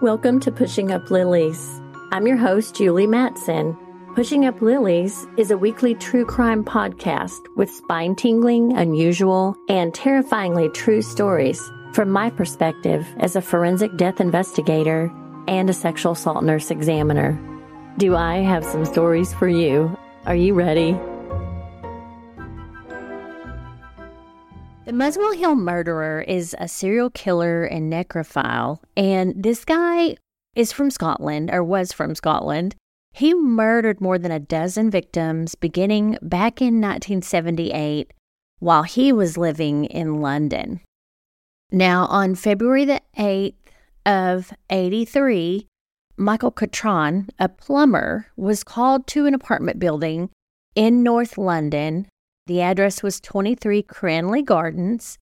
[0.00, 1.80] Welcome to Pushing Up Lilies.
[2.12, 3.76] I'm your host, Julie Mattson.
[4.14, 10.68] Pushing Up Lilies is a weekly true crime podcast with spine tingling, unusual, and terrifyingly
[10.68, 11.60] true stories
[11.94, 15.12] from my perspective as a forensic death investigator
[15.48, 17.36] and a sexual assault nurse examiner.
[17.96, 19.98] Do I have some stories for you?
[20.26, 20.96] Are you ready?
[24.88, 30.16] The Muswell Hill murderer is a serial killer and necrophile, and this guy
[30.56, 32.74] is from Scotland or was from Scotland.
[33.12, 38.14] He murdered more than a dozen victims beginning back in 1978
[38.60, 40.80] while he was living in London.
[41.70, 43.56] Now, on February the 8th
[44.06, 45.66] of 83,
[46.16, 50.30] Michael Cattran, a plumber, was called to an apartment building
[50.74, 52.06] in North London
[52.48, 55.18] the address was 23 Cranley Gardens.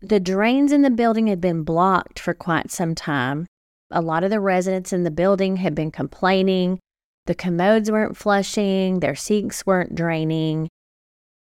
[0.00, 3.46] The drains in the building had been blocked for quite some time.
[3.90, 6.78] A lot of the residents in the building had been complaining.
[7.26, 10.68] The commodes weren't flushing, their sinks weren't draining.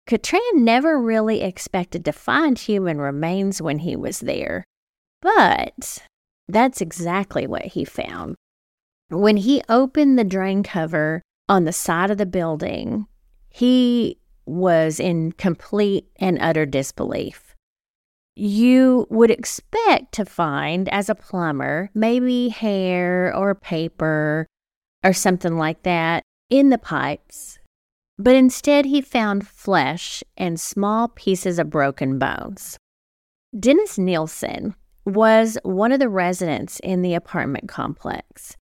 [0.08, 4.64] Cattran never really expected to find human remains when he was there.
[5.22, 6.00] But
[6.48, 8.36] that's exactly what he found.
[9.10, 13.08] When he opened the drain cover on the side of the building,
[13.50, 17.56] he was in complete and utter disbelief.
[18.36, 24.46] You would expect to find, as a plumber, maybe hair or paper
[25.04, 27.60] or something like that in the pipes,
[28.18, 32.78] but instead he found flesh and small pieces of broken bones.
[33.58, 34.76] Dennis Nilsen
[35.06, 38.56] was one of the residents in the apartment complex.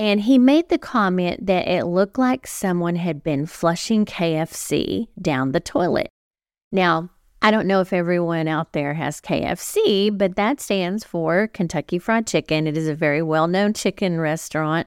[0.00, 5.52] And he made the comment that it looked like someone had been flushing KFC down
[5.52, 6.08] the toilet.
[6.72, 7.10] Now,
[7.42, 12.26] I don't know if everyone out there has KFC, but that stands for Kentucky Fried
[12.26, 12.66] Chicken.
[12.66, 14.86] It is a very well known chicken restaurant.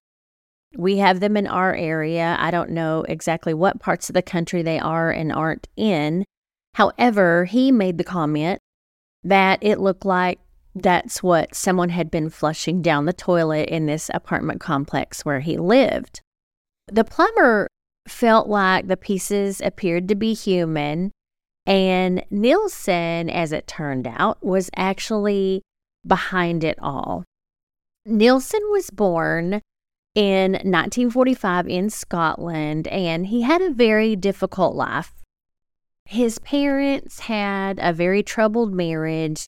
[0.76, 2.36] We have them in our area.
[2.40, 6.26] I don't know exactly what parts of the country they are and aren't in.
[6.74, 8.58] However, he made the comment
[9.24, 10.40] that it looked like
[10.76, 15.58] that's what someone had been flushing down the toilet in this apartment complex where he
[15.58, 16.22] lived.
[16.88, 17.68] The plumber
[18.08, 21.12] felt like the pieces appeared to be human,
[21.66, 25.62] and Nilsen, as it turned out, was actually
[26.06, 27.24] behind it all.
[28.06, 29.62] Nilsen was born
[30.16, 35.14] in 1945 in Scotland, and he had a very difficult life.
[36.06, 39.46] His parents had a very troubled marriage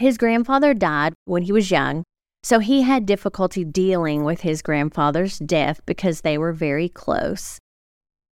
[0.00, 2.04] his grandfather died when he was young,
[2.42, 7.58] so he had difficulty dealing with his grandfather's death because they were very close.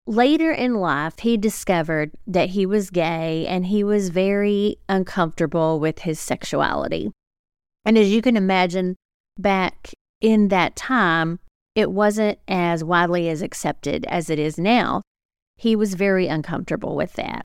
[0.06, 5.98] Later in life, he discovered that he was gay and he was very uncomfortable with
[5.98, 7.10] his sexuality.
[7.84, 8.94] And as you can imagine,
[9.36, 11.40] back in that time,
[11.74, 15.02] it wasn't as widely as accepted as it is now.
[15.56, 17.42] He was very uncomfortable with that.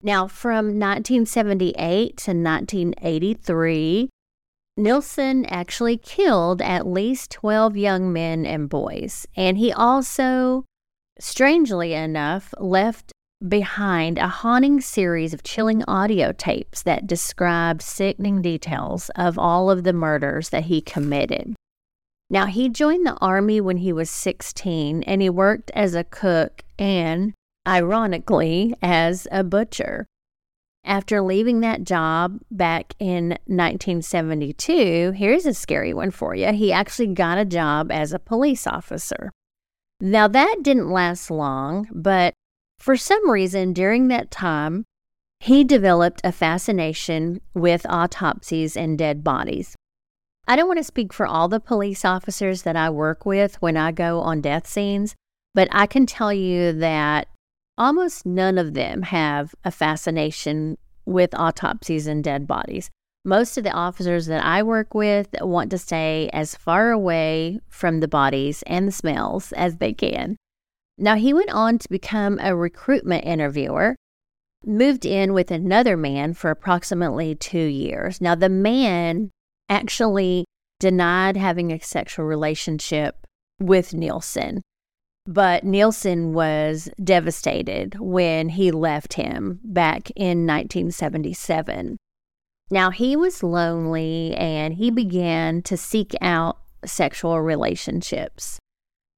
[0.00, 4.10] Now, from 1978 to 1983,
[4.76, 9.26] Nilsen actually killed at least 12 young men and boys.
[9.36, 10.64] And he also,
[11.18, 13.12] strangely enough, left
[13.46, 19.82] behind a haunting series of chilling audio tapes that describe sickening details of all of
[19.82, 21.54] the murders that he committed.
[22.30, 26.62] Now, he joined the Army when he was 16 and he worked as a cook
[26.78, 27.32] and
[27.68, 30.06] ironically, as a butcher.
[30.84, 36.50] After leaving that job back in 1972, here's a scary one for you.
[36.52, 39.30] He actually got a job as a police officer.
[40.00, 42.32] Now, that didn't last long, but
[42.78, 44.84] for some reason during that time,
[45.40, 49.76] he developed a fascination with autopsies and dead bodies.
[50.46, 53.76] I don't want to speak for all the police officers that I work with when
[53.76, 55.14] I go on death scenes,
[55.54, 57.28] but I can tell you that
[57.78, 62.90] almost none of them have a fascination with autopsies and dead bodies.
[63.24, 68.00] Most of the officers that I work with want to stay as far away from
[68.00, 70.36] the bodies and the smells as they can.
[70.98, 73.96] Now, he went on to become a recruitment interviewer,
[74.64, 78.20] moved in with another man for approximately two years.
[78.20, 79.30] Now, the man
[79.68, 80.44] actually
[80.80, 83.26] denied having a sexual relationship
[83.60, 84.62] with Nilsen.
[85.30, 91.98] But Nilsen was devastated when he left him back in 1977.
[92.70, 98.58] Now, he was lonely and he began to seek out sexual relationships.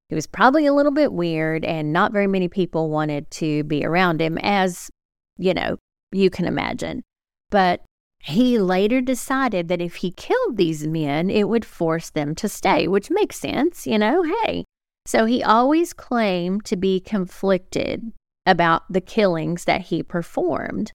[0.09, 3.85] He was probably a little bit weird, and not very many people wanted to be
[3.85, 4.89] around him, as
[5.37, 5.77] you know,
[6.11, 7.03] you can imagine.
[7.49, 7.85] But
[8.19, 12.89] he later decided that if he killed these men, it would force them to stay,
[12.89, 14.65] which makes sense, you know, hey.
[15.05, 18.11] So he always claimed to be conflicted
[18.45, 20.91] about the killings that he performed.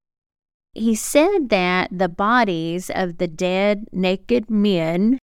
[0.74, 5.18] He said that the bodies of the dead, naked men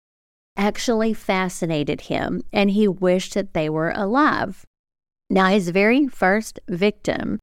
[0.56, 4.64] actually fascinated him and he wished that they were alive.
[5.30, 7.38] Now, his very first victim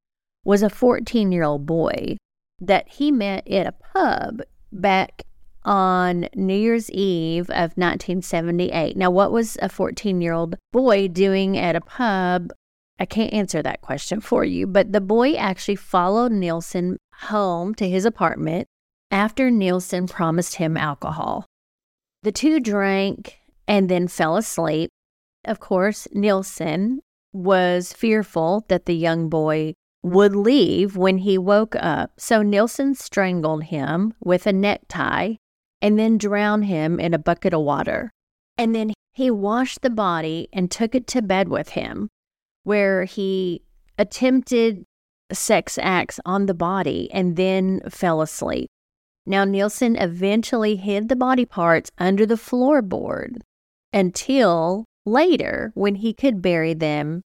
[0.46, 2.18] was a 14 year old boy
[2.60, 4.42] that he met at a pub
[4.72, 5.24] back
[5.70, 8.98] on New Year's Eve of 1978.
[8.98, 12.52] Now, what was a 14 year old boy doing at a pub?
[13.00, 17.88] I can't answer that question for you, but the boy actually followed Nilsen home to
[17.88, 18.68] his apartment
[19.12, 21.46] after Nilsen promised him alcohol.
[22.24, 23.38] The two drank
[23.68, 24.90] and then fell asleep.
[25.46, 27.00] Of course, Nilsen
[27.32, 33.66] was fearful that the young boy would leave when he woke up, so Nilsen strangled
[33.66, 35.36] him with a necktie
[35.82, 38.12] and then drown him in a bucket of water.
[38.58, 42.10] And then he washed the body and took it to bed with him,
[42.64, 43.64] where he
[43.98, 44.86] attempted
[45.32, 48.70] sex acts on the body and then fell asleep.
[49.26, 53.42] Now, Nilsen eventually hid the body parts under the floorboard
[53.94, 57.22] until later when he could bury them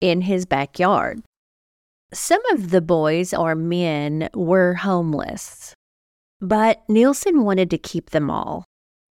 [0.00, 1.20] in his backyard.
[2.12, 5.74] Some of the boys or men were homeless,
[6.40, 8.64] but Nilsen wanted to keep them all.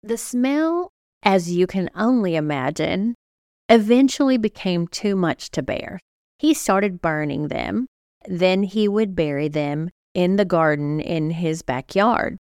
[0.02, 0.90] The smell,
[1.24, 3.16] as you can only imagine,
[3.70, 6.00] eventually became too much to bear.
[6.38, 7.88] He started burning them,
[8.28, 12.38] then he would bury them in the garden in his backyard.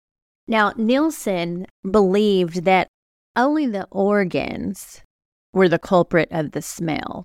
[0.46, 2.88] Now, Nilsen believed that
[3.36, 5.02] only the organs
[5.52, 7.24] were the culprit of the smell.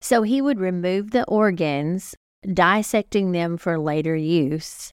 [0.00, 2.14] So he would remove the organs,
[2.52, 4.90] dissecting them for later use.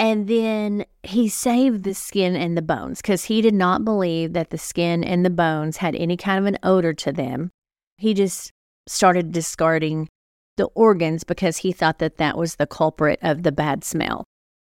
[0.00, 4.48] And then he saved the skin and the bones because he did not believe that
[4.48, 7.50] the skin and the bones had any kind of an odor to them.
[7.98, 8.50] He just
[8.88, 10.08] started discarding
[10.56, 14.24] the organs because he thought that that was the culprit of the bad smell.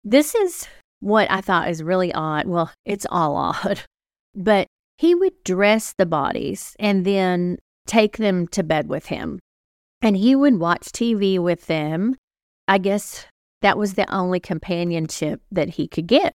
[0.04, 0.68] This is
[1.02, 2.48] what I thought is really odd.
[2.48, 3.82] Well, it's all odd,
[4.36, 4.66] but
[4.98, 9.40] he would dress the bodies and then take them to bed with him.
[10.02, 12.16] And he would watch TV with them.
[12.68, 13.28] I guess
[13.62, 16.34] that was the only companionship that he could get.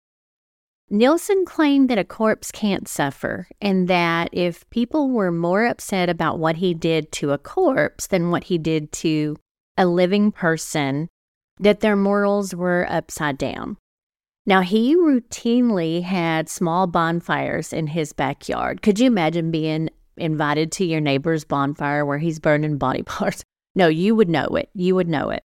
[0.89, 6.39] Nilsen claimed that a corpse can't suffer, and that if people were more upset about
[6.39, 9.37] what he did to a corpse than what he did to
[9.77, 11.07] a living person,
[11.59, 13.77] that their morals were upside down.
[14.45, 18.81] Now, he routinely had small bonfires in his backyard.
[18.81, 23.43] Could you imagine being invited to your neighbor's bonfire where he's burning body parts?
[23.73, 24.69] No, you would know it.
[24.73, 25.43] You would know it.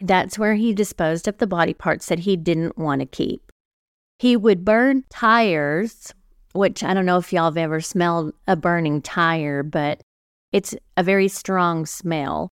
[0.00, 3.50] That's where he disposed of the body parts that he didn't want to keep.
[4.18, 6.12] He would burn tires,
[6.52, 10.00] which I don't know if y'all have ever smelled a burning tire, but
[10.52, 12.48] it's a very strong smell.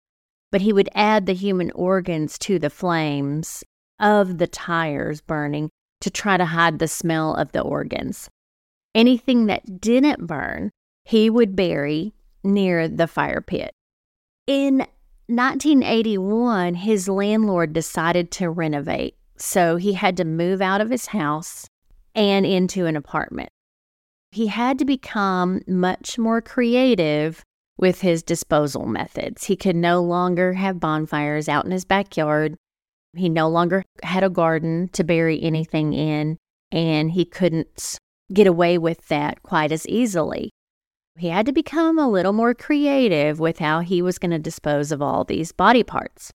[0.52, 3.62] But he would add the human organs to the flames
[4.00, 5.70] of the tires burning
[6.00, 8.28] to try to hide the smell of the organs.
[8.94, 10.70] Anything that didn't burn,
[11.04, 13.72] he would bury near the fire pit.
[14.46, 14.86] In
[15.30, 21.66] 1981, his landlord decided to renovate, so he had to move out of his house
[22.14, 23.50] and into an apartment.
[24.32, 27.42] He had to become much more creative
[27.78, 29.44] with his disposal methods.
[29.44, 32.56] He could no longer have bonfires out in his backyard
[33.16, 36.38] he no longer had a garden to bury anything in,
[36.70, 37.98] and he couldn't
[38.32, 40.50] get away with that quite as easily.
[41.18, 44.92] He had to become a little more creative with how he was going to dispose
[44.92, 46.32] of all these body parts.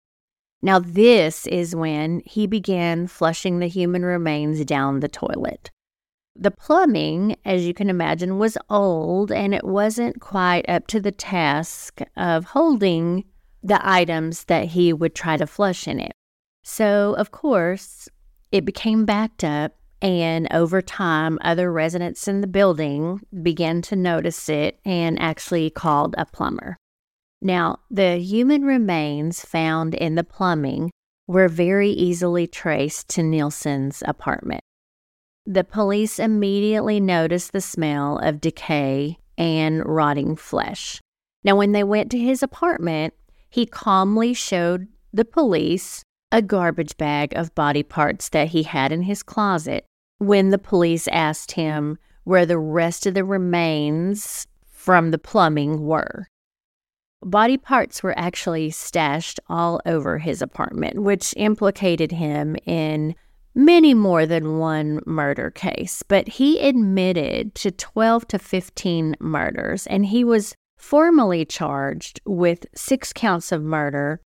[0.62, 5.70] Now, this is when he began flushing the human remains down the toilet.
[6.34, 11.12] The plumbing, as you can imagine, was old and it wasn't quite up to the
[11.12, 13.24] task of holding
[13.62, 16.12] the items that he would try to flush in it.
[16.64, 18.08] So, of course,
[18.50, 24.48] it became backed up, and over time, other residents in the building began to notice
[24.48, 26.76] it and actually called a plumber.
[27.40, 30.90] Now, the human remains found in the plumbing
[31.28, 34.60] were very easily traced to Nilsen's apartment.
[35.46, 41.00] The police immediately noticed the smell of decay and rotting flesh.
[41.44, 43.14] Now, when they went to his apartment,
[43.50, 49.02] he calmly showed the police a garbage bag of body parts that he had in
[49.02, 49.84] his closet
[50.22, 56.28] when the police asked him where the rest of the remains from the plumbing were.
[57.24, 63.14] Body parts were actually stashed all over his apartment, which implicated him in
[63.54, 70.06] many more than one murder case, but he admitted to 12 to 15 murders and
[70.06, 74.20] he was formally charged with six counts of murder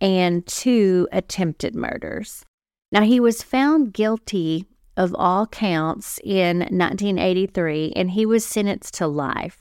[0.00, 2.44] and two attempted murders.
[2.92, 4.66] Now, he was found guilty
[5.00, 9.58] of all counts in 1983 and he was sentenced to life.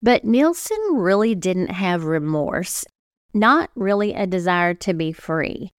[0.00, 2.84] But Nilsen really didn't have remorse,
[3.34, 5.70] not really a desire to be free.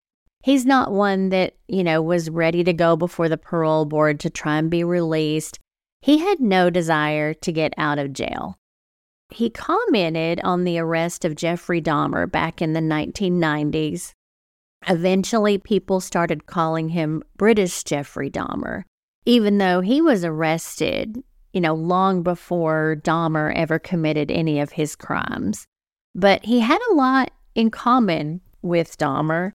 [0.44, 4.30] He's not one that, you know, was ready to go before the parole board to
[4.30, 5.58] try and be released.
[6.02, 8.58] He had no desire to get out of jail.
[9.30, 14.12] He commented on the arrest of Jeffrey Dahmer back in the 1990s.
[14.86, 18.84] Eventually, people started calling him British Jeffrey Dahmer,
[19.28, 24.96] even though he was arrested, you know, long before Dahmer ever committed any of his
[24.96, 25.66] crimes.
[26.16, 29.52] But he had a lot in common with Dahmer,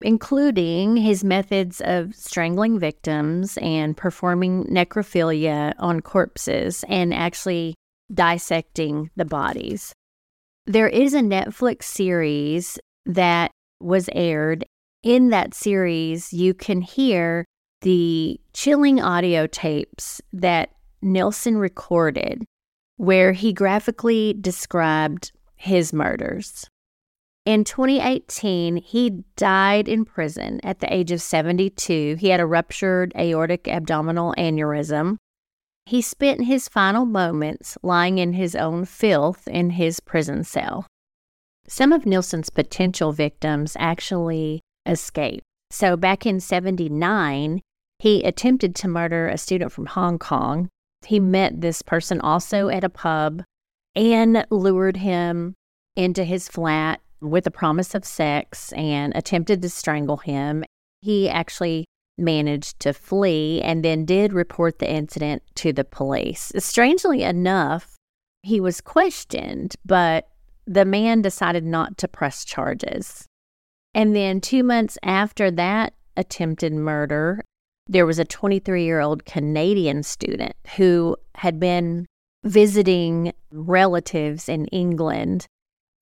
[0.00, 7.74] including his methods of strangling victims and performing necrophilia on corpses and actually
[8.14, 9.92] dissecting the bodies.
[10.66, 14.64] There is a Netflix series that was aired.
[15.02, 17.44] In that series, you can hear
[17.82, 20.70] the chilling audio tapes that
[21.02, 22.44] Nilsen recorded,
[22.96, 26.68] where he graphically described his murders.
[27.44, 32.16] In 2018, he died in prison at the age of 72.
[32.18, 35.16] He had a ruptured aortic abdominal aneurysm.
[35.84, 40.88] He spent his final moments lying in his own filth in his prison cell.
[41.68, 45.44] Some of Nilsen's potential victims actually escaped.
[45.70, 47.60] So back in 79,
[48.06, 50.68] he attempted to murder a student from Hong Kong.
[51.04, 53.42] He met this person also at a pub
[53.96, 55.54] and lured him
[55.96, 60.62] into his flat with a promise of sex and attempted to strangle him.
[61.00, 61.84] He actually
[62.16, 66.52] managed to flee and then did report the incident to the police.
[66.58, 67.96] Strangely enough,
[68.44, 70.28] he was questioned, but
[70.64, 73.26] the man decided not to press charges.
[73.94, 77.42] And then two months after that attempted murder,
[77.86, 82.06] there was a 23 year old Canadian student who had been
[82.44, 85.46] visiting relatives in England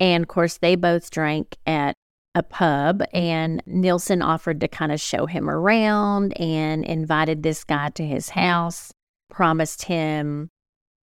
[0.00, 1.94] and of course, they both drank at
[2.34, 7.90] a pub, and Nilsen offered to kind of show him around and invited this guy
[7.90, 8.92] to his house,
[9.30, 10.48] promised him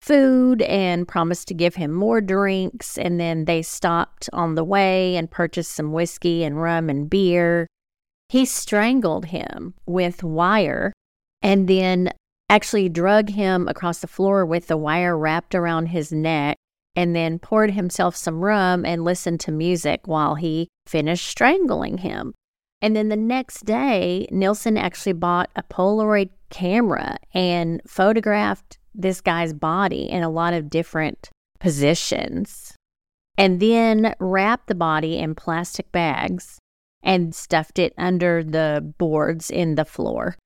[0.02, 2.98] food and promised to give him more drinks.
[2.98, 7.68] And then they stopped on the way and purchased some whiskey and rum and beer.
[8.32, 10.94] He strangled him with wire
[11.42, 12.14] and then
[12.48, 16.56] actually drug him across the floor with the wire wrapped around his neck
[16.96, 22.34] and then poured himself some rum and listened to music while he finished strangling him.
[22.82, 29.52] And then the next day, Nilsen actually bought a Polaroid camera and photographed this guy's
[29.52, 32.74] body in a lot of different positions.
[33.38, 36.61] And then wrapped the body in plastic bags
[37.04, 40.38] and stuffed it under the boards in the floor.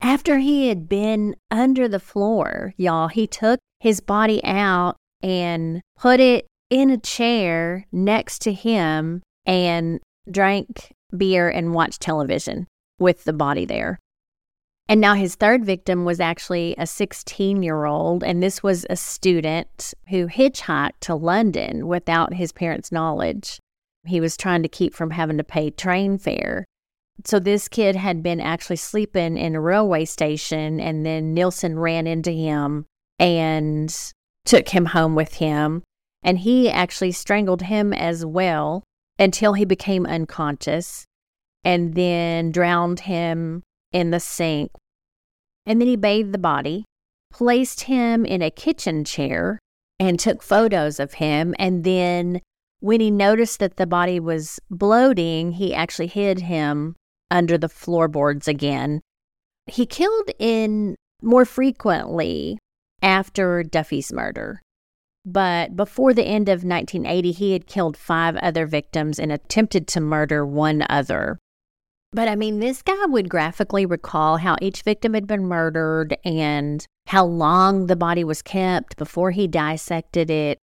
[0.00, 6.20] After he had been under the floor, y'all, he took his body out and put
[6.20, 12.66] it in a chair next to him and drank beer and watched television
[12.98, 13.98] with the body there.
[14.88, 18.96] And now his third victim was actually a 16 year old, and this was a
[18.96, 23.58] student who hitchhiked to London without his parents' knowledge.
[24.08, 26.64] He was trying to keep from having to pay train fare.
[27.24, 32.06] So this kid had been actually sleeping in a railway station, and then Nilsen ran
[32.06, 32.86] into him
[33.18, 33.94] and
[34.44, 35.82] took him home with him,
[36.22, 38.84] and he actually strangled him as well
[39.18, 41.06] until he became unconscious
[41.64, 43.62] and then drowned him
[43.92, 44.70] in the sink.
[45.66, 46.84] And then he bathed the body,
[47.32, 49.58] placed him in a kitchen chair,
[49.98, 51.54] and took photos of him.
[51.58, 52.40] And then,
[52.80, 56.94] when he noticed that the body was bloating, he actually hid him
[57.30, 59.00] under the floorboards again.
[59.66, 62.58] He killed in more frequently
[63.02, 64.62] after Duffy's murder.
[65.24, 70.00] But before the end of 1980, he had killed five other victims and attempted to
[70.00, 71.38] murder one other.
[72.12, 76.86] But I mean, this guy would graphically recall how each victim had been murdered and
[77.08, 80.58] how long the body was kept before he dissected it.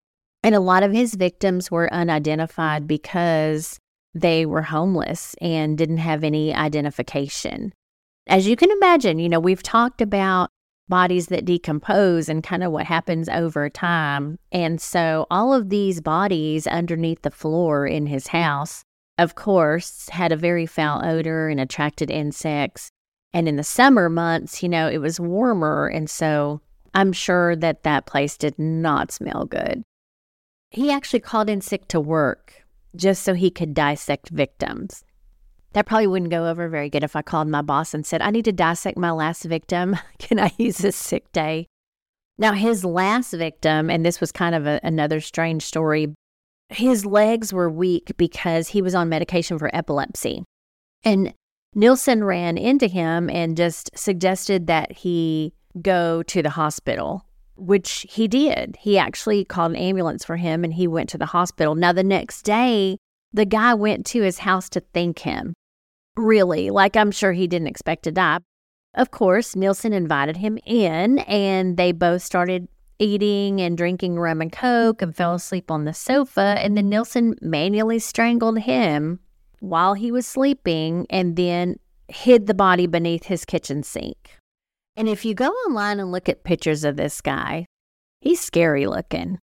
[0.42, 3.78] And a lot of his victims were unidentified because
[4.14, 7.72] they were homeless and didn't have any identification.
[8.26, 10.50] As you can imagine, you know, we've talked about
[10.88, 14.38] bodies that decompose and kind of what happens over time.
[14.50, 18.82] And so all of these bodies underneath the floor in his house,
[19.16, 22.90] of course, had a very foul odor and attracted insects.
[23.32, 25.86] And in the summer months, you know, it was warmer.
[25.86, 26.60] And so
[26.94, 29.84] I'm sure that that place did not smell good.
[30.70, 32.64] He actually called in sick to work
[32.96, 35.04] just so he could dissect victims.
[35.72, 38.30] That probably wouldn't go over very good if I called my boss and said, I
[38.30, 39.96] need to dissect my last victim.
[40.18, 41.66] Can I use this sick day?
[42.38, 46.14] Now, his last victim, and this was kind of a, another strange story,
[46.70, 50.44] his legs were weak because he was on medication for epilepsy.
[51.04, 51.34] And
[51.74, 57.26] Nilsen ran into him and just suggested that he go to the hospital,
[57.60, 58.76] which he did.
[58.80, 61.74] He actually called an ambulance for him and he went to the hospital.
[61.74, 62.96] Now, the next day,
[63.32, 65.54] the guy went to his house to thank him.
[66.16, 68.38] Really, like I'm sure he didn't expect to die.
[68.94, 72.66] Of course, Nilsen invited him in and they both started
[72.98, 76.56] eating and drinking rum and coke and fell asleep on the sofa.
[76.58, 79.20] And then Nilsen manually strangled him
[79.60, 81.76] while he was sleeping and then
[82.08, 84.39] hid the body beneath his kitchen sink.
[85.00, 87.64] And if you go online and look at pictures of this guy,
[88.20, 89.38] he's scary looking.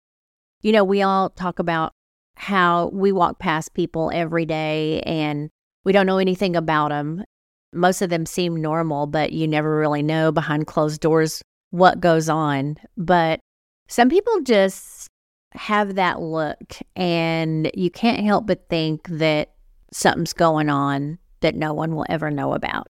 [0.60, 1.92] You know, we all talk about
[2.34, 5.48] how we walk past people every day and
[5.82, 7.24] we don't know anything about them.
[7.72, 12.28] Most of them seem normal, but you never really know behind closed doors what goes
[12.28, 12.76] on.
[12.98, 13.40] But
[13.88, 15.08] some people just
[15.54, 19.54] have that look, and you can't help but think that
[19.90, 22.88] something's going on that no one will ever know about.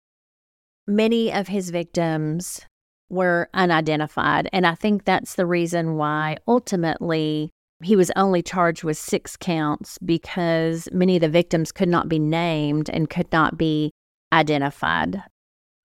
[0.87, 2.60] Many of his victims
[3.08, 7.50] were unidentified, and I think that's the reason why ultimately
[7.82, 12.18] he was only charged with six counts because many of the victims could not be
[12.18, 13.90] named and could not be
[14.32, 15.22] identified.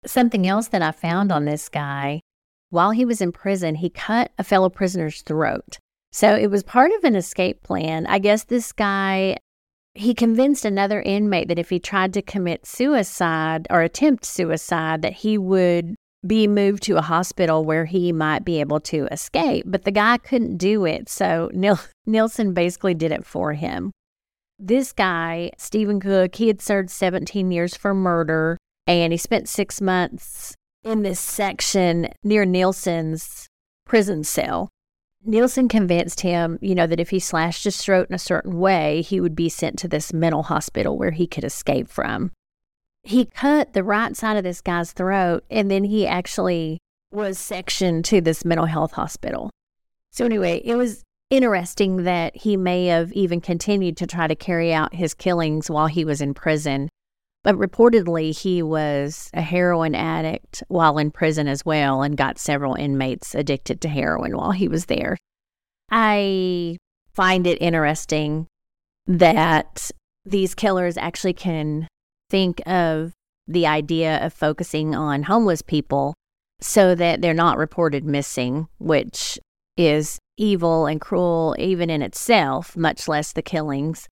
[0.04, 2.20] Something else that I found on this guy
[2.72, 5.78] while he was in prison, he cut a fellow prisoner's throat.
[6.10, 8.06] So it was part of an escape plan.
[8.06, 9.36] I guess this guy
[9.94, 15.12] he convinced another inmate that if he tried to commit suicide or attempt suicide, that
[15.12, 15.94] he would
[16.26, 19.64] be moved to a hospital where he might be able to escape.
[19.68, 21.08] But the guy couldn't do it.
[21.08, 23.92] So Nil- Nilsen basically did it for him.
[24.58, 29.80] This guy, Stephen Cook, he had served 17 years for murder and he spent six
[29.80, 33.48] months in this section near Nilsen's
[33.84, 34.68] prison cell.
[35.24, 39.02] Nilsen convinced him, you know, that if he slashed his throat in a certain way,
[39.02, 42.32] he would be sent to this mental hospital where he could escape from.
[43.04, 46.78] He cut the right side of this guy's throat and then he actually
[47.12, 49.50] was sectioned to this mental health hospital.
[50.10, 54.72] So, anyway, it was interesting that he may have even continued to try to carry
[54.72, 56.88] out his killings while he was in prison.
[57.44, 62.74] But reportedly, he was a heroin addict while in prison as well and got several
[62.74, 65.16] inmates addicted to heroin while he was there.
[65.90, 66.76] I
[67.12, 68.46] find it interesting
[69.06, 69.90] that
[70.24, 71.88] these killers actually can
[72.30, 73.12] think of
[73.48, 76.14] the idea of focusing on homeless people
[76.60, 79.36] so that they're not reported missing, which
[79.76, 84.08] is evil and cruel even in itself, much less the killings.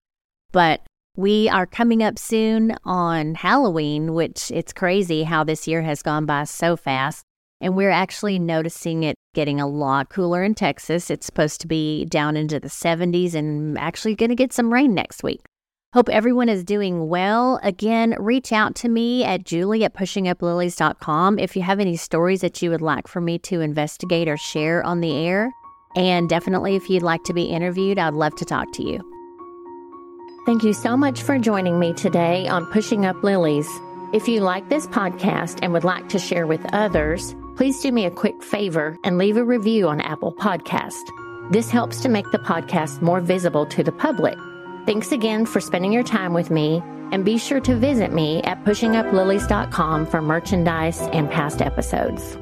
[0.51, 0.81] But
[1.17, 6.25] we are coming up soon on Halloween, which it's crazy how this year has gone
[6.25, 7.25] by so fast.
[7.59, 11.11] And we're actually noticing it getting a lot cooler in Texas.
[11.11, 14.95] It's supposed to be down into the 70s and actually going to get some rain
[14.95, 15.41] next week.
[15.93, 17.59] Hope everyone is doing well.
[17.61, 22.61] Again, reach out to me at julie at pushinguplilies.com if you have any stories that
[22.61, 25.51] you would like for me to investigate or share on the air.
[25.97, 29.10] And definitely, if you'd like to be interviewed, I'd love to talk to you.
[30.45, 33.69] Thank you so much for joining me today on Pushing Up Lilies.
[34.11, 38.05] If you like this podcast and would like to share with others, please do me
[38.05, 41.03] a quick favor and leave a review on Apple Podcast.
[41.51, 44.37] This helps to make the podcast more visible to the public.
[44.87, 48.63] Thanks again for spending your time with me, and be sure to visit me at
[48.63, 52.35] pushinguplilies.com for merchandise and past episodes.